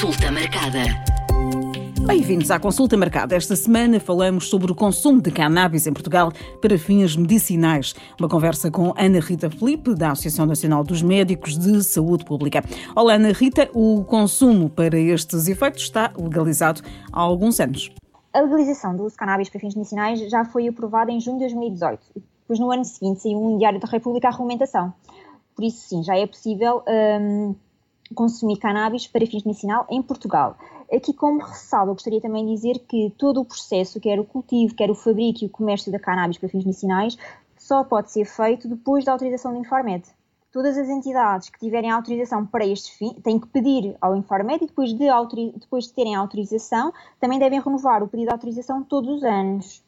Consulta 0.00 0.32
marcada. 0.32 0.78
Bem-vindos 2.06 2.50
à 2.50 2.58
consulta 2.58 2.96
marcada. 2.96 3.36
Esta 3.36 3.54
semana 3.54 4.00
falamos 4.00 4.48
sobre 4.48 4.72
o 4.72 4.74
consumo 4.74 5.20
de 5.20 5.30
cannabis 5.30 5.86
em 5.86 5.92
Portugal 5.92 6.32
para 6.62 6.78
fins 6.78 7.14
medicinais. 7.14 7.94
Uma 8.18 8.26
conversa 8.26 8.70
com 8.70 8.94
Ana 8.96 9.20
Rita 9.20 9.50
Felipe, 9.50 9.94
da 9.94 10.12
Associação 10.12 10.46
Nacional 10.46 10.82
dos 10.82 11.02
Médicos 11.02 11.58
de 11.58 11.84
Saúde 11.84 12.24
Pública. 12.24 12.64
Olá, 12.96 13.16
Ana 13.16 13.30
Rita. 13.32 13.68
O 13.74 14.02
consumo 14.04 14.70
para 14.70 14.98
estes 14.98 15.46
efeitos 15.48 15.82
está 15.82 16.10
legalizado 16.16 16.80
há 17.12 17.20
alguns 17.20 17.60
anos. 17.60 17.90
A 18.32 18.40
legalização 18.40 18.96
do 18.96 19.04
uso 19.04 19.12
de 19.12 19.18
cannabis 19.18 19.50
para 19.50 19.60
fins 19.60 19.74
medicinais 19.74 20.18
já 20.30 20.46
foi 20.46 20.66
aprovada 20.66 21.12
em 21.12 21.20
junho 21.20 21.36
de 21.36 21.44
2018. 21.44 22.00
Depois, 22.40 22.58
no 22.58 22.72
ano 22.72 22.86
seguinte, 22.86 23.20
saiu 23.20 23.38
um 23.38 23.58
Diário 23.58 23.78
da 23.78 23.86
República 23.86 24.28
a 24.28 24.30
regulamentação. 24.30 24.94
Por 25.54 25.62
isso, 25.62 25.86
sim, 25.86 26.02
já 26.02 26.16
é 26.16 26.26
possível. 26.26 26.82
Hum, 26.88 27.54
consumir 28.14 28.58
cannabis 28.58 29.06
para 29.06 29.26
fins 29.26 29.44
medicinal 29.44 29.86
em 29.90 30.02
Portugal. 30.02 30.56
Aqui, 30.92 31.12
como 31.12 31.40
ressalva, 31.40 31.92
gostaria 31.92 32.20
também 32.20 32.44
de 32.44 32.52
dizer 32.52 32.80
que 32.80 33.14
todo 33.16 33.40
o 33.40 33.44
processo, 33.44 34.00
quer 34.00 34.18
o 34.18 34.24
cultivo, 34.24 34.74
quer 34.74 34.90
o 34.90 34.94
fabrico 34.94 35.44
e 35.44 35.46
o 35.46 35.50
comércio 35.50 35.92
da 35.92 35.98
cannabis 35.98 36.38
para 36.38 36.48
fins 36.48 36.64
medicinais, 36.64 37.16
só 37.56 37.84
pode 37.84 38.10
ser 38.10 38.24
feito 38.24 38.68
depois 38.68 39.04
da 39.04 39.12
autorização 39.12 39.52
do 39.52 39.60
Infarmed. 39.60 40.04
Todas 40.52 40.76
as 40.76 40.88
entidades 40.88 41.48
que 41.48 41.60
tiverem 41.60 41.90
autorização 41.90 42.44
para 42.44 42.66
este 42.66 42.96
fim 42.96 43.14
têm 43.22 43.38
que 43.38 43.46
pedir 43.46 43.96
ao 44.00 44.16
Infarmed 44.16 44.64
e 44.64 44.66
depois 44.66 44.92
de, 44.92 45.06
depois 45.60 45.84
de 45.84 45.92
terem 45.92 46.16
autorização 46.16 46.92
também 47.20 47.38
devem 47.38 47.60
renovar 47.60 48.02
o 48.02 48.08
pedido 48.08 48.26
de 48.28 48.32
autorização 48.32 48.82
todos 48.82 49.18
os 49.18 49.22
anos. 49.22 49.84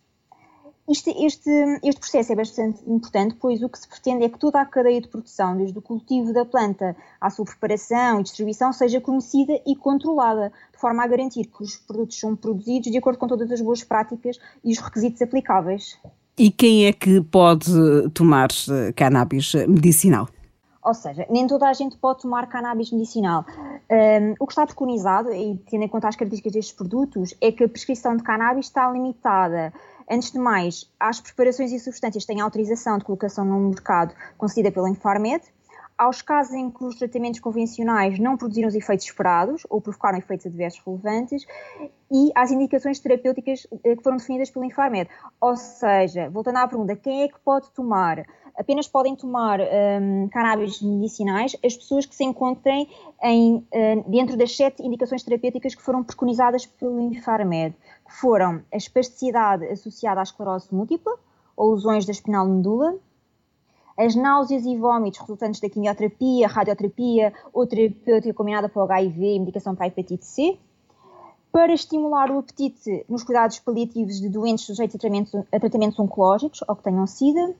Este, 0.92 1.10
este, 1.24 1.50
este, 1.82 1.98
processo 1.98 2.32
é 2.34 2.36
bastante 2.36 2.82
importante, 2.86 3.34
pois 3.40 3.62
o 3.62 3.68
que 3.70 3.78
se 3.78 3.88
pretende 3.88 4.24
é 4.24 4.28
que 4.28 4.38
toda 4.38 4.60
a 4.60 4.66
cadeia 4.66 5.00
de 5.00 5.08
produção, 5.08 5.56
desde 5.56 5.78
o 5.78 5.80
cultivo 5.80 6.34
da 6.34 6.44
planta 6.44 6.94
à 7.18 7.30
sua 7.30 7.46
preparação 7.46 8.20
e 8.20 8.22
distribuição, 8.22 8.74
seja 8.74 9.00
conhecida 9.00 9.58
e 9.66 9.74
controlada, 9.74 10.52
de 10.70 10.78
forma 10.78 11.02
a 11.02 11.06
garantir 11.06 11.46
que 11.46 11.62
os 11.62 11.76
produtos 11.76 12.20
são 12.20 12.36
produzidos 12.36 12.90
de 12.90 12.98
acordo 12.98 13.18
com 13.18 13.26
todas 13.26 13.50
as 13.50 13.62
boas 13.62 13.82
práticas 13.82 14.38
e 14.62 14.70
os 14.70 14.78
requisitos 14.80 15.22
aplicáveis. 15.22 15.98
E 16.36 16.50
quem 16.50 16.84
é 16.84 16.92
que 16.92 17.22
pode 17.22 17.72
tomar 18.10 18.48
eh, 18.68 18.92
cannabis 18.92 19.54
medicinal? 19.66 20.28
Ou 20.84 20.92
seja, 20.92 21.24
nem 21.30 21.46
toda 21.46 21.68
a 21.68 21.72
gente 21.72 21.96
pode 21.96 22.20
tomar 22.20 22.46
cannabis 22.48 22.92
medicinal. 22.92 23.46
Um, 23.90 24.34
o 24.40 24.46
que 24.46 24.52
está 24.52 24.66
preconizado, 24.66 25.32
e 25.32 25.56
tendo 25.70 25.84
em 25.84 25.88
conta 25.88 26.08
as 26.08 26.16
características 26.16 26.52
destes 26.52 26.74
produtos, 26.74 27.34
é 27.40 27.50
que 27.50 27.64
a 27.64 27.68
prescrição 27.68 28.14
de 28.14 28.22
cannabis 28.22 28.66
está 28.66 28.90
limitada 28.90 29.72
Antes 30.10 30.32
de 30.32 30.38
mais, 30.38 30.90
as 30.98 31.20
preparações 31.20 31.72
e 31.72 31.78
substâncias 31.78 32.24
têm 32.24 32.40
autorização 32.40 32.98
de 32.98 33.04
colocação 33.04 33.44
no 33.44 33.68
mercado 33.68 34.14
concedida 34.36 34.70
pela 34.70 34.90
Infarmed. 34.90 35.42
Aos 36.02 36.20
casos 36.20 36.52
em 36.52 36.68
que 36.68 36.82
os 36.82 36.96
tratamentos 36.96 37.38
convencionais 37.38 38.18
não 38.18 38.36
produziram 38.36 38.66
os 38.66 38.74
efeitos 38.74 39.06
esperados 39.06 39.64
ou 39.70 39.80
provocaram 39.80 40.18
efeitos 40.18 40.46
adversos 40.46 40.82
relevantes 40.84 41.46
e 42.10 42.32
às 42.34 42.50
indicações 42.50 42.98
terapêuticas 42.98 43.68
eh, 43.84 43.94
que 43.94 44.02
foram 44.02 44.16
definidas 44.16 44.50
pela 44.50 44.66
Infarmed. 44.66 45.08
Ou 45.40 45.56
seja, 45.56 46.28
voltando 46.28 46.56
à 46.56 46.66
pergunta, 46.66 46.96
quem 46.96 47.22
é 47.22 47.28
que 47.28 47.38
pode 47.38 47.70
tomar? 47.70 48.26
Apenas 48.58 48.88
podem 48.88 49.14
tomar 49.14 49.60
um, 49.60 50.28
cannabis 50.28 50.82
medicinais 50.82 51.56
as 51.64 51.76
pessoas 51.76 52.04
que 52.04 52.16
se 52.16 52.24
encontrem 52.24 52.88
em, 53.22 53.58
uh, 53.58 54.10
dentro 54.10 54.36
das 54.36 54.56
sete 54.56 54.84
indicações 54.84 55.22
terapêuticas 55.22 55.76
que 55.76 55.82
foram 55.82 56.02
preconizadas 56.02 56.66
pelo 56.66 57.00
Infarmed 57.00 57.76
foram 58.08 58.60
a 58.72 58.76
espasticidade 58.76 59.66
associada 59.66 60.18
à 60.18 60.24
esclerose 60.24 60.74
múltipla 60.74 61.16
ou 61.56 61.74
lesões 61.74 62.04
da 62.04 62.10
espinal 62.10 62.44
medula, 62.48 62.98
as 63.96 64.14
náuseas 64.14 64.64
e 64.64 64.76
vômitos 64.76 65.20
resultantes 65.20 65.60
da 65.60 65.68
quimioterapia, 65.68 66.48
radioterapia 66.48 67.32
ou 67.52 67.66
terapêutica 67.66 68.34
combinada 68.34 68.68
para 68.68 68.82
o 68.82 68.84
HIV 68.84 69.34
e 69.34 69.38
medicação 69.38 69.74
para 69.74 69.86
a 69.86 69.88
hepatite 69.88 70.24
C, 70.24 70.58
para 71.52 71.74
estimular 71.74 72.30
o 72.30 72.38
apetite 72.38 73.04
nos 73.08 73.22
cuidados 73.22 73.58
paliativos 73.58 74.18
de 74.18 74.28
doentes 74.30 74.64
sujeitos 74.64 74.96
a 74.96 74.98
tratamentos, 74.98 75.34
a 75.34 75.60
tratamentos 75.60 75.98
oncológicos 75.98 76.64
ou 76.66 76.74
que 76.74 76.82
tenham 76.82 77.06
SIDA, 77.06 77.54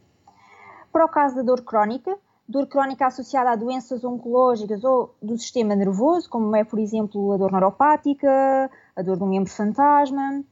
para 0.90 1.04
o 1.04 1.08
caso 1.08 1.36
da 1.36 1.42
dor 1.42 1.60
crónica, 1.62 2.18
dor 2.48 2.66
crónica 2.66 3.06
associada 3.06 3.50
a 3.50 3.56
doenças 3.56 4.02
oncológicas 4.02 4.82
ou 4.82 5.14
do 5.22 5.36
sistema 5.38 5.76
nervoso, 5.76 6.28
como 6.28 6.56
é, 6.56 6.64
por 6.64 6.78
exemplo, 6.78 7.32
a 7.32 7.36
dor 7.36 7.52
neuropática, 7.52 8.70
a 8.96 9.02
dor 9.02 9.18
do 9.18 9.26
membro 9.26 9.50
fantasma. 9.50 10.42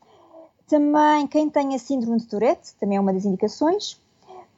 Também 0.68 1.26
quem 1.26 1.48
tem 1.48 1.74
a 1.74 1.78
síndrome 1.78 2.18
de 2.18 2.26
Tourette, 2.26 2.74
também 2.78 2.98
é 2.98 3.00
uma 3.00 3.12
das 3.12 3.24
indicações. 3.24 4.00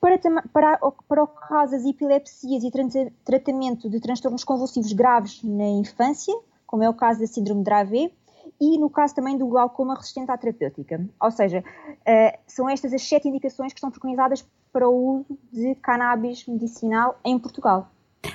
Para, 0.03 0.19
para, 0.53 0.79
para 1.09 1.23
o 1.23 1.29
caso 1.29 1.73
das 1.73 1.85
epilepsias 1.85 2.65
e 2.65 2.71
tratamento 3.25 3.89
de 3.89 4.01
transtornos 4.01 4.43
convulsivos 4.43 4.93
graves 4.93 5.41
na 5.45 5.69
infância, 5.69 6.35
como 6.67 6.83
é 6.83 6.91
o 6.91 6.95
caso 6.95 7.21
da 7.21 7.27
síndrome 7.29 7.61
de 7.61 7.67
Dravet, 7.67 8.13
e 8.61 8.79
no 8.79 8.91
caso 8.91 9.15
também 9.15 9.39
do 9.39 9.47
glaucoma 9.47 9.95
resistente 9.95 10.29
à 10.33 10.37
terapêutica. 10.37 11.07
Ou 11.21 11.31
seja, 11.31 11.61
uh, 11.61 12.39
são 12.49 12.69
estas 12.69 12.93
as 12.93 13.03
sete 13.03 13.29
indicações 13.29 13.73
que 13.73 13.79
estão 13.79 13.93
preconizadas 13.93 14.45
para 14.73 14.89
o 14.89 15.21
uso 15.21 15.39
de 15.53 15.77
cannabis 15.77 16.49
medicinal 16.49 17.17
em 17.25 17.39
Portugal. 17.39 17.89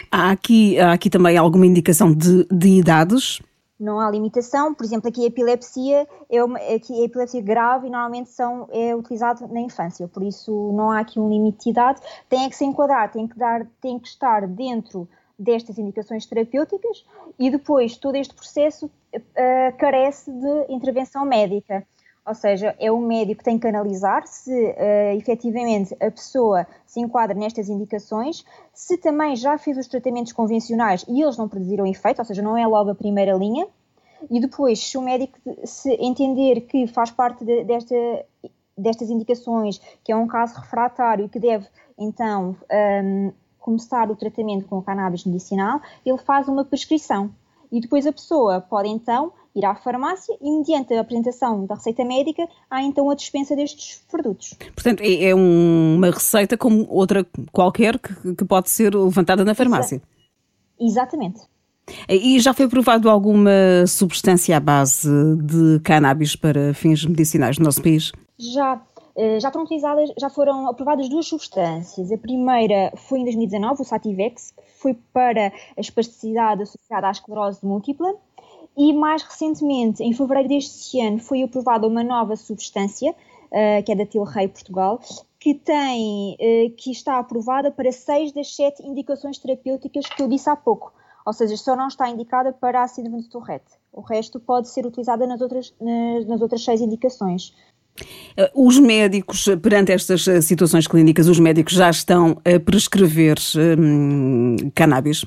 Há 0.09 0.31
aqui, 0.31 0.79
há 0.79 0.93
aqui 0.93 1.09
também 1.09 1.35
alguma 1.35 1.65
indicação 1.65 2.13
de, 2.13 2.45
de 2.45 2.79
idades? 2.79 3.41
Não 3.79 3.99
há 3.99 4.09
limitação, 4.09 4.73
por 4.73 4.83
exemplo, 4.83 5.07
aqui 5.07 5.23
a 5.23 5.27
epilepsia 5.27 6.07
é 6.29 6.43
uma, 6.43 6.57
aqui 6.57 6.99
a 6.99 7.05
epilepsia 7.05 7.41
grave 7.41 7.87
e 7.87 7.89
normalmente 7.91 8.29
são, 8.29 8.67
é 8.71 8.95
utilizado 8.95 9.47
na 9.47 9.61
infância, 9.61 10.07
por 10.07 10.23
isso 10.23 10.71
não 10.73 10.89
há 10.89 10.99
aqui 10.99 11.19
um 11.19 11.29
limite 11.29 11.65
de 11.65 11.69
idade, 11.69 12.01
tem 12.27 12.49
que 12.49 12.55
se 12.55 12.65
enquadrar, 12.65 13.11
tem 13.11 13.27
que, 13.27 13.37
dar, 13.37 13.67
tem 13.79 13.99
que 13.99 14.07
estar 14.07 14.47
dentro 14.47 15.07
destas 15.37 15.77
indicações 15.77 16.25
terapêuticas 16.25 17.05
e 17.37 17.51
depois 17.51 17.97
todo 17.97 18.15
este 18.15 18.33
processo 18.33 18.87
uh, 18.87 19.77
carece 19.77 20.31
de 20.31 20.65
intervenção 20.73 21.23
médica. 21.23 21.85
Ou 22.27 22.35
seja, 22.35 22.75
é 22.77 22.91
o 22.91 22.99
médico 22.99 23.39
que 23.39 23.45
tem 23.45 23.57
que 23.57 23.67
analisar 23.67 24.27
se 24.27 24.51
uh, 24.51 25.17
efetivamente 25.17 25.93
a 25.93 26.11
pessoa 26.11 26.67
se 26.85 26.99
enquadra 26.99 27.33
nestas 27.33 27.69
indicações, 27.69 28.43
se 28.73 28.97
também 28.97 29.35
já 29.35 29.57
fez 29.57 29.77
os 29.77 29.87
tratamentos 29.87 30.33
convencionais 30.33 31.05
e 31.07 31.21
eles 31.21 31.37
não 31.37 31.47
produziram 31.47 31.87
efeito, 31.87 32.19
ou 32.19 32.25
seja, 32.25 32.41
não 32.41 32.57
é 32.57 32.67
logo 32.67 32.89
a 32.89 32.95
primeira 32.95 33.33
linha, 33.33 33.65
e 34.29 34.39
depois, 34.39 34.79
se 34.79 34.97
o 34.97 35.01
médico 35.01 35.37
se 35.63 35.91
entender 35.93 36.61
que 36.61 36.87
faz 36.87 37.11
parte 37.11 37.45
de, 37.45 37.63
desta, 37.63 37.95
destas 38.77 39.09
indicações, 39.09 39.79
que 40.03 40.11
é 40.11 40.15
um 40.15 40.27
caso 40.27 40.59
refratário 40.59 41.25
e 41.25 41.29
que 41.29 41.39
deve 41.39 41.67
então 41.97 42.55
um, 43.03 43.31
começar 43.59 44.09
o 44.09 44.15
tratamento 44.15 44.65
com 44.65 44.79
o 44.79 44.83
cannabis 44.83 45.23
medicinal, 45.23 45.81
ele 46.05 46.17
faz 46.17 46.47
uma 46.47 46.65
prescrição. 46.65 47.29
E 47.71 47.81
depois 47.81 48.07
a 48.07 48.13
pessoa 48.13 48.61
pode 48.61 48.89
então 48.89 49.31
ir 49.57 49.65
à 49.65 49.75
farmácia 49.75 50.35
e, 50.41 50.51
mediante 50.51 50.93
a 50.93 51.01
apresentação 51.01 51.65
da 51.65 51.75
receita 51.75 52.05
médica, 52.05 52.47
há 52.69 52.81
então 52.83 53.09
a 53.09 53.15
dispensa 53.15 53.55
destes 53.55 54.03
produtos. 54.09 54.53
Portanto, 54.73 55.01
é, 55.01 55.25
é 55.25 55.35
uma 55.35 56.11
receita 56.11 56.57
como 56.57 56.87
outra 56.89 57.25
qualquer 57.51 57.97
que, 57.99 58.35
que 58.35 58.45
pode 58.45 58.69
ser 58.69 58.93
levantada 58.93 59.43
na 59.43 59.55
farmácia. 59.55 60.01
Exatamente. 60.79 61.41
E 62.09 62.39
já 62.39 62.53
foi 62.53 62.67
provado 62.67 63.09
alguma 63.09 63.87
substância 63.87 64.57
à 64.57 64.59
base 64.59 65.09
de 65.37 65.79
cannabis 65.79 66.35
para 66.35 66.73
fins 66.73 67.05
medicinais 67.05 67.57
no 67.57 67.65
nosso 67.65 67.81
país? 67.81 68.11
Já. 68.37 68.81
Eh, 69.15 69.39
já 69.39 69.51
foram 69.51 69.65
utilizadas, 69.65 70.11
já 70.19 70.29
foram 70.29 70.69
aprovadas 70.69 71.09
duas 71.09 71.25
substâncias. 71.25 72.11
A 72.11 72.17
primeira 72.17 72.91
foi 72.95 73.19
em 73.19 73.23
2019, 73.23 73.81
o 73.81 73.85
Sativex, 73.85 74.51
que 74.51 74.63
foi 74.79 74.93
para 75.11 75.51
a 75.75 75.81
espasticidade 75.81 76.61
associada 76.61 77.07
à 77.07 77.11
esclerose 77.11 77.65
múltipla, 77.65 78.13
e 78.77 78.93
mais 78.93 79.23
recentemente, 79.23 80.03
em 80.03 80.13
fevereiro 80.13 80.49
deste 80.49 81.01
ano, 81.01 81.17
foi 81.17 81.41
aprovada 81.41 81.87
uma 81.87 82.03
nova 82.03 82.35
substância, 82.35 83.09
uh, 83.11 83.83
que 83.83 83.91
é 83.91 83.95
da 83.95 84.05
Tilray 84.05 84.47
Portugal, 84.47 85.01
que 85.39 85.55
tem, 85.55 86.35
uh, 86.35 86.69
que 86.77 86.91
está 86.91 87.17
aprovada 87.17 87.71
para 87.71 87.91
seis 87.91 88.31
das 88.31 88.55
sete 88.55 88.85
indicações 88.85 89.39
terapêuticas 89.39 90.05
que 90.05 90.21
eu 90.21 90.27
disse 90.27 90.47
há 90.47 90.55
pouco. 90.55 90.93
Ou 91.25 91.33
seja, 91.33 91.57
só 91.57 91.75
não 91.75 91.87
está 91.87 92.07
indicada 92.07 92.53
para 92.53 92.83
a 92.83 92.87
síndrome 92.87 93.23
de 93.23 93.29
Tourette. 93.29 93.65
O 93.91 94.01
resto 94.01 94.39
pode 94.39 94.69
ser 94.69 94.85
utilizada 94.85 95.25
nas 95.25 95.41
outras, 95.41 95.73
nas, 95.81 96.27
nas 96.27 96.41
outras 96.41 96.63
seis 96.63 96.79
indicações. 96.79 97.53
Eh, 98.37 98.51
os 98.55 98.79
médicos, 98.79 99.45
perante 99.61 99.91
estas 99.91 100.23
situações 100.45 100.87
clínicas, 100.87 101.27
os 101.27 101.39
médicos 101.39 101.73
já 101.73 101.89
estão 101.89 102.37
a 102.45 102.59
prescrever 102.59 103.37
hum, 103.77 104.55
cannabis? 104.73 105.25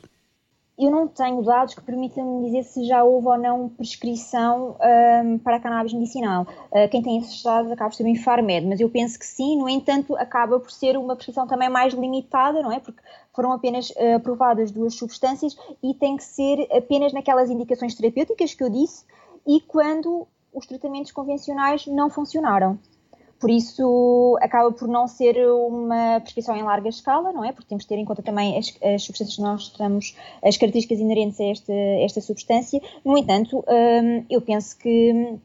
Eu 0.81 0.91
não 0.91 1.07
tenho 1.07 1.43
dados 1.43 1.75
que 1.75 1.83
permitam-me 1.83 2.47
dizer 2.47 2.65
se 2.65 2.85
já 2.87 3.05
houve 3.05 3.29
ou 3.29 3.39
não 3.39 3.69
prescrição 3.69 4.77
um, 5.25 5.39
para 5.39 5.61
cannabis 5.61 5.93
medicinal. 5.93 6.47
Uh, 6.71 6.89
quem 6.91 7.03
tem 7.03 7.19
esses 7.19 7.43
dados 7.43 7.71
acaba 7.71 7.91
por 7.91 7.97
ser 7.97 8.05
o 8.05 8.09
Infarmed, 8.09 8.67
mas 8.67 8.81
eu 8.81 8.89
penso 8.89 9.19
que 9.19 9.27
sim, 9.27 9.59
no 9.59 9.69
entanto, 9.69 10.17
acaba 10.17 10.59
por 10.59 10.71
ser 10.71 10.97
uma 10.97 11.15
prescrição 11.15 11.47
também 11.47 11.69
mais 11.69 11.93
limitada, 11.93 12.63
não 12.63 12.73
é? 12.73 12.81
Porque 12.81 13.01
foram 13.35 13.53
apenas 13.53 13.91
uh, 13.91 14.17
aprovadas 14.17 14.71
duas 14.71 14.95
substâncias 14.95 15.57
e 15.83 15.95
tem 15.95 16.17
que 16.17 16.25
ser 16.25 16.67
apenas 16.73 17.13
naquelas 17.13 17.51
indicações 17.51 17.95
terapêuticas 17.95 18.55
que 18.55 18.65
eu 18.65 18.71
disse 18.71 19.05
e 19.47 19.61
quando 19.61 20.27
os 20.53 20.67
tratamentos 20.67 21.13
convencionais 21.13 21.87
não 21.87 22.11
funcionaram. 22.11 22.79
Por 23.41 23.51
isso 23.51 24.39
acaba 24.43 24.71
por 24.71 24.87
não 24.87 25.09
ser 25.09 25.35
uma 25.51 26.21
prescrição 26.21 26.55
em 26.55 26.63
larga 26.63 26.91
escala, 26.91 27.33
não 27.33 27.43
é? 27.43 27.53
Porque 27.53 27.69
temos 27.69 27.85
de 27.85 27.89
ter 27.89 27.97
em 27.97 28.05
conta 28.05 28.23
também 28.23 28.59
as, 28.59 28.73
as 28.83 29.03
substâncias 29.03 29.37
que 29.37 29.43
nós 29.43 29.63
estamos, 29.63 30.15
as 30.45 30.59
características 30.59 31.01
inerentes 31.01 31.41
a 31.41 31.45
esta, 31.45 31.73
esta 31.73 32.21
substância. 32.21 32.81
No 33.03 33.17
entanto, 33.17 33.65
hum, 33.67 34.25
eu 34.29 34.43
penso 34.43 34.77
que 34.77 35.39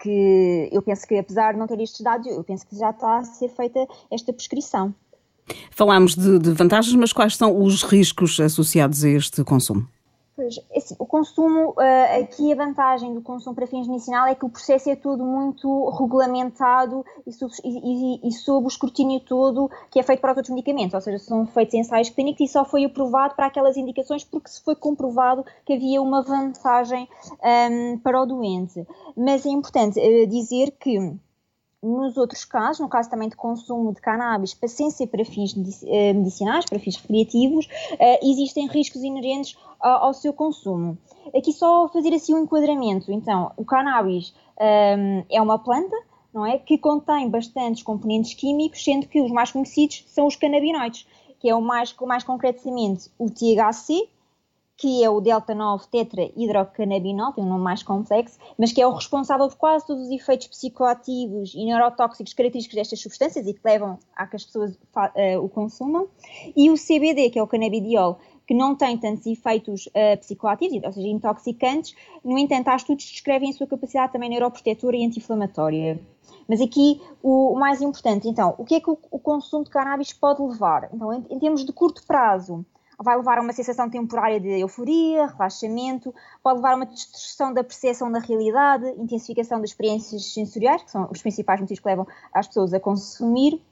que 0.00 0.68
eu 0.70 0.82
penso 0.82 1.06
que 1.06 1.16
apesar 1.16 1.52
de 1.52 1.58
não 1.58 1.66
ter 1.66 1.80
estes 1.80 2.02
dados, 2.02 2.26
eu 2.26 2.44
penso 2.44 2.66
que 2.66 2.76
já 2.76 2.90
está 2.90 3.18
a 3.18 3.24
ser 3.24 3.48
feita 3.48 3.86
esta 4.10 4.34
prescrição. 4.34 4.94
Falámos 5.70 6.14
de, 6.14 6.38
de 6.38 6.52
vantagens, 6.52 6.94
mas 6.94 7.12
quais 7.12 7.36
são 7.36 7.62
os 7.62 7.82
riscos 7.82 8.38
associados 8.38 9.02
a 9.02 9.08
este 9.08 9.42
consumo? 9.44 9.86
Pois, 10.36 10.58
é 10.72 10.78
assim, 10.78 10.96
o 10.98 11.06
consumo, 11.06 11.70
uh, 11.70 12.20
aqui 12.20 12.52
a 12.52 12.56
vantagem 12.56 13.14
do 13.14 13.22
consumo 13.22 13.54
para 13.54 13.68
fins 13.68 13.86
medicinal 13.86 14.26
é 14.26 14.34
que 14.34 14.44
o 14.44 14.48
processo 14.48 14.90
é 14.90 14.96
todo 14.96 15.24
muito 15.24 15.90
regulamentado 15.90 17.04
e, 17.24 17.30
e, 17.64 18.28
e, 18.28 18.32
sob 18.32 18.64
o 18.64 18.68
escrutínio 18.68 19.20
todo 19.20 19.70
que 19.92 20.00
é 20.00 20.02
feito 20.02 20.18
para 20.20 20.32
os 20.32 20.38
outros 20.38 20.52
medicamentos, 20.52 20.92
ou 20.92 21.00
seja, 21.00 21.20
são 21.20 21.46
feitos 21.46 21.74
ensaios 21.74 22.10
clínicos 22.10 22.40
e 22.40 22.52
só 22.52 22.64
foi 22.64 22.84
aprovado 22.84 23.36
para 23.36 23.46
aquelas 23.46 23.76
indicações 23.76 24.24
porque 24.24 24.48
se 24.48 24.60
foi 24.60 24.74
comprovado 24.74 25.44
que 25.64 25.74
havia 25.74 26.02
uma 26.02 26.20
vantagem 26.20 27.08
um, 27.40 27.46
ehm, 27.46 27.98
para 27.98 28.20
o 28.20 28.26
doente. 28.26 28.84
Mas 29.16 29.46
é 29.46 29.50
importante 29.50 30.00
uh, 30.00 30.26
dizer 30.26 30.72
que 30.72 31.16
nos 31.84 32.16
outros 32.16 32.44
casos, 32.44 32.80
no 32.80 32.88
caso 32.88 33.10
também 33.10 33.28
de 33.28 33.36
consumo 33.36 33.92
de 33.92 34.00
cannabis, 34.00 34.58
sem 34.66 34.90
ser 34.90 35.06
para 35.08 35.24
fins 35.24 35.54
eh, 35.84 36.12
medicinais, 36.12 36.64
para 36.64 36.78
fins 36.78 36.96
recreativos, 36.96 37.68
eh, 37.98 38.26
existem 38.26 38.66
riscos 38.66 39.02
inerentes 39.02 39.56
ao 39.80 40.14
seu 40.14 40.32
consumo. 40.32 40.96
Aqui 41.36 41.52
só 41.52 41.88
fazer 41.88 42.14
assim 42.14 42.34
um 42.34 42.38
enquadramento. 42.38 43.12
Então, 43.12 43.52
o 43.54 43.66
cannabis 43.66 44.34
ehm, 44.58 45.24
é 45.30 45.42
uma 45.42 45.58
planta, 45.58 45.94
não 46.32 46.46
é, 46.46 46.58
que 46.58 46.78
contém 46.78 47.28
bastantes 47.28 47.82
componentes 47.82 48.32
químicos, 48.32 48.82
sendo 48.82 49.06
que 49.06 49.20
os 49.20 49.30
mais 49.30 49.52
conhecidos 49.52 50.04
são 50.08 50.26
os 50.26 50.36
canabinoides, 50.36 51.06
que 51.38 51.50
é 51.50 51.54
o 51.54 51.60
mais, 51.60 51.94
mais 52.00 52.24
concretamente 52.24 53.10
o 53.18 53.28
THC, 53.28 54.08
que 54.76 55.04
é 55.04 55.10
o 55.10 55.20
delta-9 55.20 55.86
tetrahidrocannabinol, 55.86 57.32
tem 57.32 57.44
um 57.44 57.48
nome 57.48 57.62
mais 57.62 57.82
complexo, 57.82 58.38
mas 58.58 58.72
que 58.72 58.80
é 58.80 58.86
o 58.86 58.92
responsável 58.92 59.48
por 59.48 59.56
quase 59.56 59.86
todos 59.86 60.04
os 60.04 60.10
efeitos 60.10 60.48
psicoativos 60.48 61.54
e 61.54 61.64
neurotóxicos 61.64 62.32
característicos 62.32 62.76
destas 62.76 63.00
substâncias 63.00 63.46
e 63.46 63.54
que 63.54 63.60
levam 63.64 63.98
a 64.16 64.26
que 64.26 64.36
as 64.36 64.44
pessoas 64.44 64.72
uh, 64.72 65.40
o 65.40 65.48
consumam, 65.48 66.08
e 66.56 66.70
o 66.70 66.74
CBD, 66.74 67.30
que 67.30 67.38
é 67.38 67.42
o 67.42 67.46
cannabidiol, 67.46 68.18
que 68.46 68.52
não 68.52 68.74
tem 68.74 68.98
tantos 68.98 69.26
efeitos 69.26 69.86
uh, 69.86 70.18
psicoativos, 70.18 70.82
ou 70.84 70.92
seja, 70.92 71.08
intoxicantes, 71.08 71.94
no 72.24 72.36
entanto, 72.38 72.68
há 72.68 72.76
estudos 72.76 73.04
que 73.04 73.12
descrevem 73.12 73.50
a 73.50 73.52
sua 73.52 73.66
capacidade 73.66 74.12
também 74.12 74.28
neuroprotetora 74.28 74.96
e 74.96 75.06
anti-inflamatória. 75.06 76.00
Mas 76.48 76.60
aqui 76.60 77.00
o, 77.22 77.54
o, 77.54 77.58
mais 77.58 77.80
importante, 77.80 78.28
então, 78.28 78.54
o 78.58 78.64
que 78.64 78.74
é 78.74 78.80
que 78.80 78.90
o, 78.90 78.98
o 79.10 79.18
consumo 79.18 79.64
de 79.64 79.70
cannabis 79.70 80.12
pode 80.12 80.42
levar? 80.42 80.90
Então, 80.92 81.12
em, 81.12 81.24
em 81.30 81.38
termos 81.38 81.64
de 81.64 81.72
curto 81.72 82.04
prazo, 82.06 82.64
vai 83.04 83.16
levar 83.16 83.38
a 83.38 83.42
uma 83.42 83.52
sensação 83.52 83.88
temporária 83.90 84.40
de 84.40 84.48
euforia, 84.48 85.26
relaxamento, 85.26 86.12
pode 86.42 86.56
levar 86.56 86.72
a 86.72 86.76
uma 86.76 86.86
distorção 86.86 87.52
da 87.52 87.62
percepção 87.62 88.10
da 88.10 88.18
realidade, 88.18 88.88
intensificação 88.98 89.60
das 89.60 89.70
experiências 89.70 90.32
sensoriais, 90.32 90.82
que 90.82 90.90
são 90.90 91.06
os 91.10 91.20
principais 91.20 91.60
motivos 91.60 91.80
que 91.80 91.86
levam 91.86 92.06
as 92.32 92.46
pessoas 92.46 92.72
a 92.72 92.80
consumir, 92.80 93.62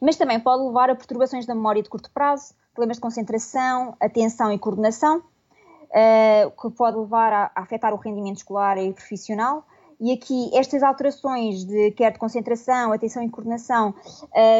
mas 0.00 0.16
também 0.16 0.38
pode 0.38 0.62
levar 0.62 0.90
a 0.90 0.94
perturbações 0.94 1.46
da 1.46 1.54
memória 1.54 1.82
de 1.82 1.88
curto 1.88 2.10
prazo, 2.10 2.54
problemas 2.74 2.98
de 2.98 3.00
concentração, 3.00 3.96
atenção 3.98 4.52
e 4.52 4.58
coordenação, 4.58 5.18
uh, 5.18 6.50
que 6.50 6.70
pode 6.76 6.98
levar 6.98 7.32
a 7.32 7.50
afetar 7.54 7.94
o 7.94 7.96
rendimento 7.96 8.36
escolar 8.36 8.76
e 8.76 8.92
profissional, 8.92 9.64
e 10.00 10.12
aqui 10.12 10.50
estas 10.54 10.82
alterações 10.82 11.64
de 11.64 11.90
quer 11.90 12.12
de 12.12 12.18
concentração, 12.18 12.92
atenção 12.92 13.22
e 13.22 13.28
coordenação 13.28 13.94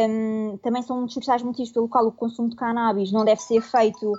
um, 0.09 0.59
também 0.59 0.83
são 0.83 0.99
um 0.99 1.05
dos 1.07 1.15
principais 1.15 1.43
motivos 1.43 1.73
pelo 1.73 1.89
qual 1.89 2.07
o 2.07 2.13
consumo 2.13 2.51
de 2.51 2.57
cannabis 2.57 3.11
não 3.11 3.25
deve 3.25 3.41
ser 3.41 3.63
feito 3.63 4.13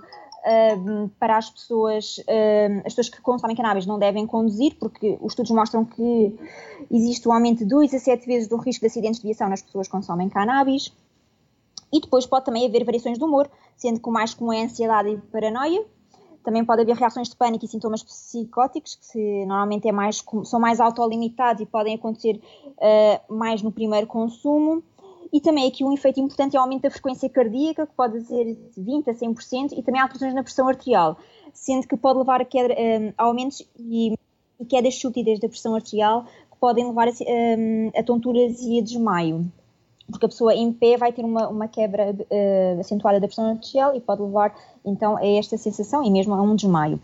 um, 0.78 1.08
para 1.20 1.38
as 1.38 1.50
pessoas, 1.50 2.18
um, 2.28 2.80
as 2.80 2.94
pessoas 2.96 3.10
que 3.10 3.22
consomem 3.22 3.56
cannabis 3.56 3.86
não 3.86 4.00
devem 4.00 4.26
conduzir, 4.26 4.76
porque 4.80 5.18
os 5.22 5.34
estudos 5.34 5.52
mostram 5.52 5.86
que 5.86 6.36
existe 6.90 7.28
um 7.30 7.34
aumento 7.34 7.60
de 7.60 7.66
2 7.66 7.94
a 7.94 8.00
7 8.00 8.26
vezes 8.26 8.48
do 8.48 8.58
risco 8.58 8.82
de 8.82 8.88
acidentes 8.88 9.20
de 9.20 9.28
viação 9.28 9.48
nas 9.48 9.62
pessoas 9.62 9.88
que 9.88 9.92
consomem 9.92 10.30
cannabis. 10.30 10.92
E 11.94 12.00
depois 12.00 12.26
pode 12.26 12.46
também 12.46 12.66
haver 12.66 12.86
variações 12.86 13.18
de 13.18 13.24
humor, 13.24 13.52
sendo 13.76 14.00
que 14.00 14.10
o 14.10 14.12
mais 14.12 14.34
comum 14.34 14.54
é 14.54 14.64
ansiedade 14.64 15.10
e 15.10 15.18
paranoia, 15.18 15.86
também 16.44 16.66
pode 16.66 16.82
haver 16.82 16.96
reações 16.96 17.30
de 17.30 17.36
pânico 17.36 17.66
e 17.66 17.68
sintomas 17.68 18.04
psicóticos, 18.04 18.96
que 18.96 19.46
normalmente 19.46 19.88
é 19.88 19.92
mais, 19.92 20.24
são 20.46 20.60
mais 20.60 20.80
autolimitados 20.80 21.62
e 21.62 21.66
podem 21.66 21.96
acontecer 21.96 22.40
uh, 22.68 23.34
mais 23.34 23.62
no 23.62 23.72
primeiro 23.72 24.08
consumo. 24.08 24.84
E 25.32 25.40
também 25.40 25.68
aqui 25.68 25.84
um 25.84 25.94
efeito 25.94 26.20
importante 26.20 26.58
é 26.58 26.60
o 26.60 26.64
aumento 26.64 26.82
da 26.82 26.92
frequência 26.92 27.30
cardíaca, 27.30 27.88
que 27.88 27.94
pode 27.94 28.22
ser 28.26 28.54
de 28.54 28.82
20% 28.82 29.08
a 29.08 29.14
100%, 29.14 29.78
e 29.78 29.82
também 29.82 30.02
alterações 30.02 30.34
na 30.34 30.44
pressão 30.44 30.68
arterial, 30.68 31.18
sendo 31.54 31.88
que 31.88 31.96
pode 31.96 32.20
levar 32.20 32.42
a, 32.42 32.46
queda, 32.46 32.74
um, 32.74 33.14
a 33.18 33.24
aumentos 33.24 33.66
e, 33.80 34.14
e 34.60 34.66
quedas 34.66 34.96
súbitas 34.96 35.40
da 35.40 35.48
pressão 35.48 35.74
arterial, 35.74 36.26
que 36.52 36.58
podem 36.60 36.86
levar 36.86 37.08
a, 37.08 37.12
um, 37.12 37.92
a 37.96 38.04
tonturas 38.04 38.62
e 38.62 38.80
a 38.80 38.84
desmaio 38.84 39.50
porque 40.12 40.26
a 40.26 40.30
pessoa 40.30 40.54
em 40.54 40.72
pé 40.72 40.98
vai 40.98 41.12
ter 41.12 41.24
uma, 41.24 41.48
uma 41.48 41.68
quebra 41.68 42.12
uh, 42.12 42.80
acentuada 42.80 43.20
da 43.20 43.28
pressão 43.28 43.50
arterial 43.50 43.96
e 43.96 44.00
pode 44.00 44.22
levar 44.22 44.54
então 44.86 45.18
a 45.18 45.26
esta 45.26 45.58
sensação 45.58 46.04
e 46.04 46.12
mesmo 46.12 46.34
a 46.34 46.42
um 46.42 46.56
desmaio. 46.56 47.00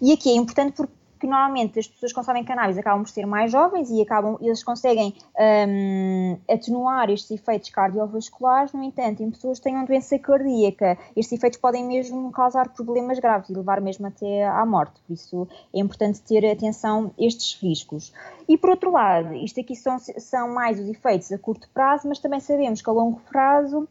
E 0.00 0.12
aqui 0.12 0.30
é 0.30 0.34
importante 0.34 0.74
porque 0.76 0.92
que 1.20 1.26
normalmente 1.26 1.78
as 1.78 1.86
pessoas 1.86 2.12
que 2.12 2.16
consomem 2.16 2.42
cannabis 2.42 2.78
acabam 2.78 3.02
por 3.02 3.10
ser 3.10 3.26
mais 3.26 3.52
jovens 3.52 3.90
e 3.90 4.00
acabam, 4.00 4.38
eles 4.40 4.64
conseguem 4.64 5.14
um, 5.38 6.38
atenuar 6.50 7.10
estes 7.10 7.30
efeitos 7.30 7.68
cardiovasculares, 7.68 8.72
no 8.72 8.82
entanto, 8.82 9.22
em 9.22 9.30
pessoas 9.30 9.58
que 9.58 9.64
tenham 9.64 9.84
doença 9.84 10.18
cardíaca, 10.18 10.96
estes 11.14 11.38
efeitos 11.38 11.60
podem 11.60 11.84
mesmo 11.84 12.32
causar 12.32 12.70
problemas 12.70 13.18
graves 13.18 13.50
e 13.50 13.52
levar 13.52 13.82
mesmo 13.82 14.06
até 14.06 14.46
à 14.46 14.64
morte, 14.64 14.98
por 15.06 15.12
isso 15.12 15.46
é 15.74 15.78
importante 15.78 16.22
ter 16.22 16.50
atenção 16.50 17.12
a 17.18 17.24
estes 17.24 17.60
riscos. 17.60 18.12
E 18.48 18.56
por 18.56 18.70
outro 18.70 18.90
lado, 18.90 19.34
isto 19.34 19.60
aqui 19.60 19.76
são, 19.76 19.98
são 19.98 20.48
mais 20.54 20.80
os 20.80 20.88
efeitos 20.88 21.30
a 21.30 21.38
curto 21.38 21.68
prazo, 21.74 22.08
mas 22.08 22.18
também 22.18 22.40
sabemos 22.40 22.80
que 22.80 22.88
a 22.88 22.92
longo 22.92 23.20
prazo 23.30 23.86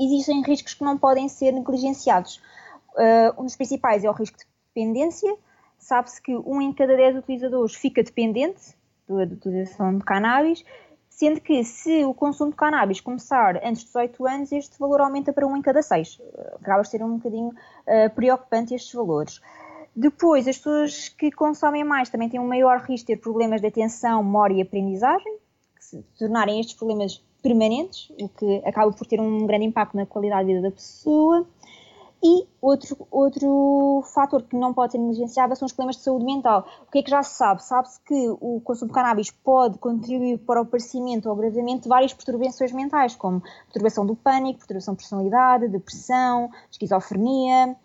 existem 0.00 0.42
riscos 0.42 0.72
que 0.72 0.84
não 0.84 0.96
podem 0.96 1.28
ser 1.28 1.52
negligenciados. 1.52 2.40
Uh, 2.94 3.42
um 3.42 3.44
dos 3.44 3.56
principais 3.56 4.04
é 4.04 4.10
o 4.10 4.12
risco 4.12 4.38
de 4.38 4.44
dependência, 4.74 5.36
sabe-se 5.78 6.20
que 6.20 6.36
um 6.36 6.60
em 6.60 6.72
cada 6.72 6.96
dez 6.96 7.16
utilizadores 7.16 7.74
fica 7.74 8.02
dependente 8.02 8.76
da 9.08 9.22
utilização 9.22 9.98
de 9.98 10.04
cannabis, 10.04 10.64
sendo 11.08 11.40
que 11.40 11.64
se 11.64 12.04
o 12.04 12.12
consumo 12.12 12.50
de 12.50 12.56
cannabis 12.56 13.00
começar 13.00 13.56
antes 13.64 13.80
de 13.80 13.86
18 13.86 14.26
anos, 14.26 14.52
este 14.52 14.78
valor 14.78 15.00
aumenta 15.00 15.32
para 15.32 15.46
um 15.46 15.56
em 15.56 15.62
cada 15.62 15.82
seis. 15.82 16.20
Acaba 16.60 16.82
de 16.82 16.88
ser 16.88 17.02
um 17.02 17.16
bocadinho 17.16 17.48
uh, 17.48 18.14
preocupante 18.14 18.74
estes 18.74 18.92
valores. 18.92 19.40
Depois, 19.94 20.46
as 20.46 20.58
pessoas 20.58 21.08
que 21.08 21.30
consomem 21.30 21.82
mais 21.82 22.10
também 22.10 22.28
têm 22.28 22.38
um 22.38 22.46
maior 22.46 22.80
risco 22.80 23.06
de 23.06 23.14
ter 23.14 23.16
problemas 23.16 23.62
de 23.62 23.68
atenção, 23.68 24.22
memória 24.22 24.56
e 24.56 24.60
aprendizagem, 24.60 25.38
que 25.74 25.84
se 25.84 26.02
tornarem 26.18 26.60
estes 26.60 26.76
problemas 26.76 27.24
permanentes, 27.42 28.10
o 28.20 28.28
que 28.28 28.62
acaba 28.66 28.92
por 28.92 29.06
ter 29.06 29.18
um 29.18 29.46
grande 29.46 29.64
impacto 29.64 29.96
na 29.96 30.04
qualidade 30.04 30.48
de 30.48 30.54
vida 30.54 30.68
da 30.68 30.74
pessoa. 30.74 31.46
E 32.26 32.48
outro, 32.60 33.06
outro 33.08 34.02
fator 34.12 34.42
que 34.42 34.56
não 34.56 34.74
pode 34.74 34.90
ser 34.90 34.98
negligenciado 34.98 35.54
são 35.54 35.64
os 35.64 35.72
problemas 35.72 35.96
de 35.96 36.02
saúde 36.02 36.24
mental. 36.24 36.66
O 36.88 36.90
que 36.90 36.98
é 36.98 37.02
que 37.04 37.10
já 37.10 37.22
se 37.22 37.36
sabe? 37.36 37.62
Sabe-se 37.62 38.00
que 38.00 38.28
o 38.40 38.60
consumo 38.64 38.88
de 38.88 38.94
cannabis 38.94 39.30
pode 39.30 39.78
contribuir 39.78 40.38
para 40.38 40.58
o 40.58 40.64
aparecimento 40.64 41.26
ou 41.26 41.32
agravamento 41.36 41.82
de 41.82 41.88
várias 41.88 42.12
perturbações 42.12 42.72
mentais, 42.72 43.14
como 43.14 43.40
perturbação 43.66 44.04
do 44.04 44.16
pânico, 44.16 44.58
perturbação 44.58 44.94
de 44.94 44.98
personalidade, 44.98 45.68
depressão, 45.68 46.50
esquizofrenia, 46.68 47.76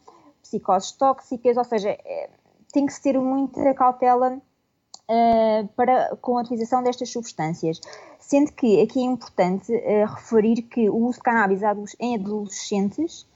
psicoses 0.42 0.92
tóxicas, 0.94 1.56
ou 1.56 1.64
seja, 1.64 1.90
é, 1.90 2.30
tem 2.74 2.88
que 2.88 2.94
se 2.94 3.04
ter 3.04 3.20
muita 3.20 3.76
cautela 3.76 4.38
uh, 4.38 5.68
para, 5.76 6.16
com 6.20 6.40
a 6.40 6.42
utilização 6.42 6.82
destas 6.82 7.12
substâncias. 7.12 7.80
Sendo 8.18 8.52
que 8.54 8.82
aqui 8.82 9.02
é 9.02 9.04
importante 9.04 9.72
uh, 9.72 10.06
referir 10.16 10.64
que 10.64 10.90
o 10.90 10.96
uso 10.96 11.20
de 11.20 11.24
cannabis 11.26 11.62
em 12.00 12.16
adolescentes 12.16 13.30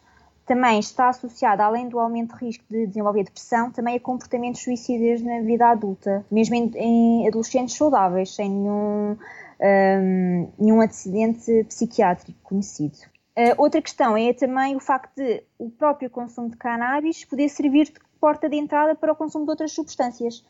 também 0.45 0.79
está 0.79 1.09
associada, 1.09 1.63
além 1.63 1.89
do 1.89 1.99
aumento 1.99 2.37
de 2.37 2.45
risco 2.45 2.63
de 2.69 2.85
desenvolver 2.85 3.23
depressão, 3.23 3.71
também 3.71 3.95
a 3.95 3.99
comportamentos 3.99 4.61
suicidas 4.61 5.21
na 5.21 5.41
vida 5.41 5.67
adulta, 5.67 6.25
mesmo 6.29 6.55
em, 6.55 6.71
em 6.75 7.27
adolescentes 7.27 7.75
saudáveis, 7.75 8.33
sem 8.35 8.49
nenhum, 8.49 9.17
um, 9.59 10.51
nenhum 10.59 10.81
acidente 10.81 11.63
psiquiátrico 11.63 12.39
conhecido. 12.43 12.97
Uh, 13.37 13.53
outra 13.57 13.81
questão 13.81 14.15
é 14.15 14.31
também 14.33 14.75
o 14.75 14.79
facto 14.79 15.15
de 15.15 15.43
o 15.57 15.69
próprio 15.69 16.09
consumo 16.09 16.49
de 16.49 16.55
cannabis 16.55 17.25
poder 17.25 17.49
servir 17.49 17.85
de 17.85 17.99
porta 18.19 18.47
de 18.47 18.55
entrada 18.55 18.95
para 18.95 19.11
o 19.11 19.15
consumo 19.15 19.43
de 19.43 19.49
outras 19.49 19.73
substâncias 19.73 20.45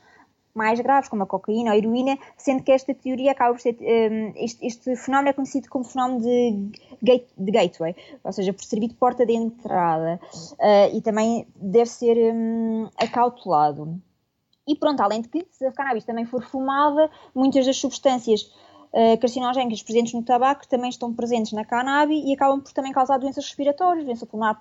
mais 0.55 0.79
graves, 0.79 1.09
como 1.09 1.23
a 1.23 1.25
cocaína 1.25 1.71
ou 1.71 1.75
a 1.75 1.77
heroína, 1.77 2.17
sendo 2.37 2.63
que 2.63 2.71
esta 2.71 2.93
teoria 2.93 3.33
acaba 3.33 3.53
por 3.53 3.59
ser. 3.59 3.77
Um, 3.81 4.33
este, 4.37 4.65
este, 4.65 4.95
fenómeno 4.95 5.29
é 5.29 5.33
conhecido 5.33 5.69
como 5.69 5.83
fenómeno 5.83 6.21
de, 6.21 6.71
gate, 7.03 7.27
de 7.37 7.51
gateway, 7.51 7.95
ou 8.23 8.31
seja, 8.31 8.53
por 8.53 8.63
servir 8.63 8.87
de 8.87 8.95
porta 8.95 9.25
de 9.25 9.33
entrada, 9.33 10.19
uh, 10.53 10.95
e 10.95 11.01
também 11.01 11.45
deve 11.55 11.89
ser 11.89 12.33
um, 12.33 12.89
acautelado. 12.97 14.01
E 14.67 14.75
pronto, 14.75 15.01
além 15.01 15.21
de 15.21 15.27
que, 15.27 15.45
se 15.51 15.65
a 15.65 15.71
cannabis 15.71 16.05
também 16.05 16.25
for 16.25 16.41
fumada, 16.41 17.11
muitas 17.35 17.65
das 17.65 17.77
substâncias 17.77 18.43
uh, 18.93 19.19
carcinogénicas 19.19 19.83
presentes 19.83 20.13
no 20.13 20.23
tabaco 20.23 20.65
também 20.67 20.89
estão 20.89 21.13
presentes 21.13 21.51
na 21.51 21.65
cannabis 21.65 22.23
e 22.25 22.33
acabam 22.33 22.61
por 22.61 22.71
também 22.71 22.93
causar 22.93 23.19
doenças 23.19 23.45
respiratórias, 23.45 24.05
doença 24.05 24.25
pulmonar 24.25 24.57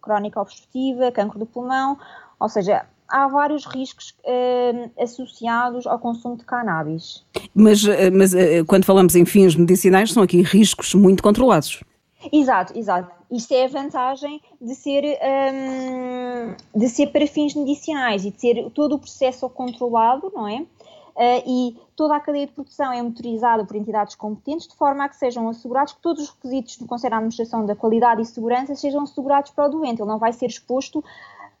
crónica 0.00 0.40
obstrutiva, 0.40 1.12
cancro 1.12 1.38
do 1.38 1.46
pulmão, 1.46 1.98
ou 2.40 2.48
seja, 2.48 2.86
há 3.08 3.28
vários 3.28 3.64
riscos 3.66 4.14
uh, 4.24 4.90
associados 5.02 5.86
ao 5.86 5.98
consumo 5.98 6.36
de 6.36 6.44
cannabis. 6.44 7.24
Mas, 7.54 7.84
eh, 7.84 8.10
mas 8.10 8.32
uh, 8.34 8.64
quando 8.66 8.84
falamos 8.84 9.14
em 9.14 9.24
fins 9.24 9.54
medicinais, 9.54 10.12
são 10.12 10.22
aqui 10.22 10.42
riscos 10.42 10.94
muito 10.94 11.22
controlados. 11.22 11.82
Exato, 12.32 12.76
exato. 12.78 13.10
Isto 13.30 13.52
é 13.52 13.64
a 13.64 13.68
vantagem 13.68 14.40
de 14.60 14.74
ser, 14.74 15.04
um, 15.04 16.78
de 16.78 16.88
ser 16.88 17.08
para 17.08 17.26
fins 17.26 17.54
medicinais 17.54 18.24
e 18.24 18.30
de 18.30 18.40
ser 18.40 18.70
todo 18.70 18.94
o 18.94 18.98
processo 18.98 19.48
controlado, 19.50 20.32
não 20.34 20.48
é? 20.48 20.64
Uh, 21.16 21.42
e 21.46 21.76
toda 21.94 22.16
a 22.16 22.20
cadeia 22.20 22.46
de 22.46 22.52
produção 22.52 22.92
é 22.92 23.00
monitorizada 23.00 23.64
por 23.64 23.76
entidades 23.76 24.16
competentes, 24.16 24.66
de 24.66 24.74
forma 24.74 25.04
a 25.04 25.08
que 25.08 25.16
sejam 25.16 25.48
assegurados 25.48 25.92
que 25.92 26.00
todos 26.00 26.24
os 26.24 26.30
requisitos 26.30 26.76
do 26.76 26.86
Conselho 26.86 27.12
de 27.12 27.16
Administração 27.16 27.64
da 27.64 27.76
Qualidade 27.76 28.22
e 28.22 28.24
Segurança 28.24 28.74
sejam 28.74 29.02
assegurados 29.02 29.52
para 29.52 29.66
o 29.66 29.68
doente. 29.68 30.00
Ele 30.00 30.08
não 30.08 30.18
vai 30.18 30.32
ser 30.32 30.46
exposto 30.46 31.04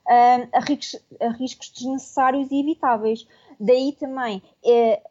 uh, 0.06 0.48
a, 0.52 0.60
riscos, 0.60 1.00
a, 1.20 1.28
riscos, 1.30 1.70
desnecessários 1.70 2.50
e 2.50 2.60
evitáveis. 2.60 3.26
Daí 3.58 3.92
também 3.98 4.42
uh, 4.64 5.08